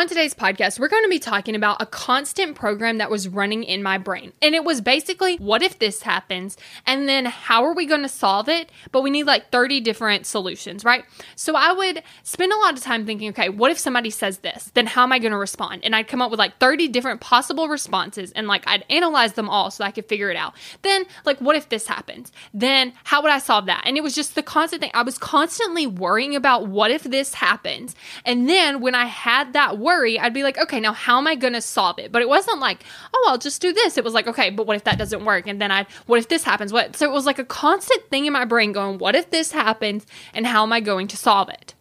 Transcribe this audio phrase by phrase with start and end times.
[0.00, 3.64] On today's podcast, we're going to be talking about a constant program that was running
[3.64, 4.32] in my brain.
[4.40, 6.56] And it was basically, what if this happens?
[6.86, 8.72] And then how are we going to solve it?
[8.92, 11.04] But we need like 30 different solutions, right?
[11.36, 14.70] So I would spend a lot of time thinking, okay, what if somebody says this?
[14.72, 15.84] Then how am I going to respond?
[15.84, 19.50] And I'd come up with like 30 different possible responses and like I'd analyze them
[19.50, 20.54] all so I could figure it out.
[20.80, 22.32] Then, like, what if this happens?
[22.54, 23.82] Then how would I solve that?
[23.84, 24.92] And it was just the constant thing.
[24.94, 27.94] I was constantly worrying about what if this happens?
[28.24, 31.34] And then when I had that worry, I'd be like, okay, now how am I
[31.34, 32.12] going to solve it?
[32.12, 33.98] But it wasn't like, oh, I'll just do this.
[33.98, 35.46] It was like, okay, but what if that doesn't work?
[35.46, 36.72] And then I, what if this happens?
[36.72, 36.96] What?
[36.96, 40.06] So it was like a constant thing in my brain going, what if this happens?
[40.32, 41.74] And how am I going to solve it?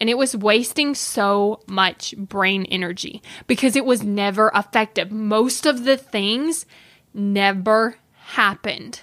[0.00, 5.12] And it was wasting so much brain energy because it was never effective.
[5.12, 6.66] Most of the things
[7.14, 9.02] never happened.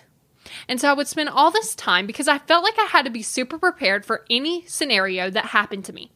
[0.67, 3.11] And so I would spend all this time because I felt like I had to
[3.11, 6.11] be super prepared for any scenario that happened to me.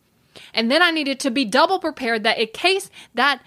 [0.53, 3.41] And then I needed to be double prepared that in case that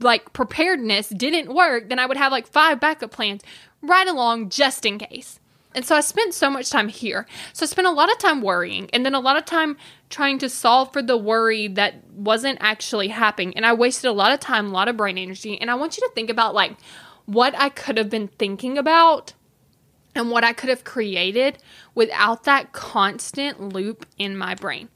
[0.00, 3.42] like preparedness didn't work, then I would have like five backup plans
[3.82, 5.40] right along just in case.
[5.74, 7.26] And so I spent so much time here.
[7.52, 9.76] So I spent a lot of time worrying and then a lot of time
[10.08, 13.54] trying to solve for the worry that wasn't actually happening.
[13.54, 15.60] And I wasted a lot of time, a lot of brain energy.
[15.60, 16.76] And I want you to think about like
[17.26, 19.34] what I could have been thinking about
[20.14, 21.58] and what I could have created
[21.94, 24.88] without that constant loop in my brain.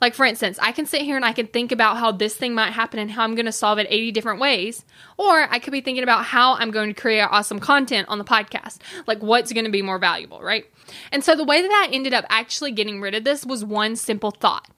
[0.00, 2.54] Like, for instance, I can sit here and I can think about how this thing
[2.54, 4.84] might happen and how I'm going to solve it 80 different ways.
[5.18, 8.24] Or I could be thinking about how I'm going to create awesome content on the
[8.24, 10.64] podcast, like what's going to be more valuable, right?
[11.12, 13.96] And so the way that I ended up actually getting rid of this was one
[13.96, 14.68] simple thought.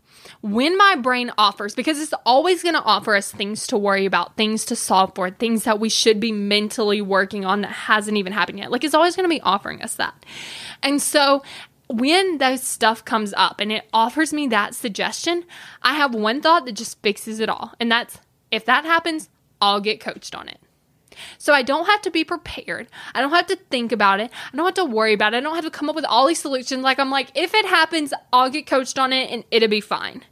[0.40, 4.36] When my brain offers, because it's always going to offer us things to worry about,
[4.36, 8.32] things to solve for, things that we should be mentally working on that hasn't even
[8.32, 8.70] happened yet.
[8.70, 10.14] Like it's always going to be offering us that.
[10.82, 11.42] And so
[11.92, 15.44] when that stuff comes up and it offers me that suggestion,
[15.82, 17.72] I have one thought that just fixes it all.
[17.78, 18.18] And that's
[18.50, 19.28] if that happens,
[19.60, 20.58] I'll get coached on it.
[21.38, 22.88] So I don't have to be prepared.
[23.14, 24.30] I don't have to think about it.
[24.52, 25.38] I don't have to worry about it.
[25.38, 26.82] I don't have to come up with all these solutions.
[26.82, 30.24] Like I'm like, if it happens, I'll get coached on it and it'll be fine.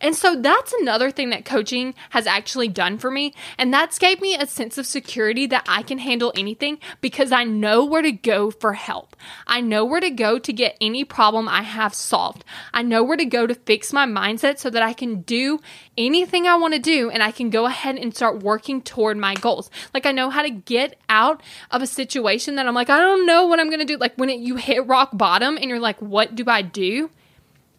[0.00, 3.34] And so that's another thing that coaching has actually done for me.
[3.58, 7.44] And that's gave me a sense of security that I can handle anything because I
[7.44, 9.16] know where to go for help.
[9.46, 12.44] I know where to go to get any problem I have solved.
[12.72, 15.60] I know where to go to fix my mindset so that I can do
[15.96, 19.34] anything I want to do and I can go ahead and start working toward my
[19.34, 19.70] goals.
[19.94, 23.26] Like I know how to get out of a situation that I'm like, I don't
[23.26, 23.96] know what I'm going to do.
[23.96, 27.10] Like when it, you hit rock bottom and you're like, what do I do?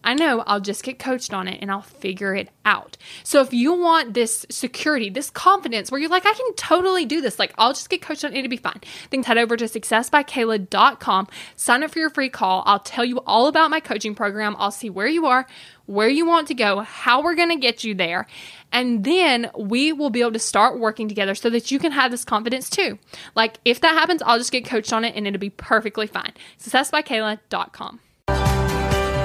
[0.03, 2.97] I know I'll just get coached on it and I'll figure it out.
[3.24, 7.22] So if you want this security, this confidence where you're like, I can totally do
[7.22, 8.81] this, like I'll just get coached on it, it'll be fine.
[9.09, 12.63] Then head over to successbykayla.com, sign up for your free call.
[12.66, 14.56] I'll tell you all about my coaching program.
[14.57, 15.46] I'll see where you are,
[15.88, 18.28] where you want to go, how we're going to get you there.
[18.72, 22.12] And then we will be able to start working together so that you can have
[22.12, 23.00] this confidence too.
[23.36, 26.34] Like if that happens, I'll just get coached on it and it'll be perfectly fine.
[26.62, 28.00] Successbykayla.com.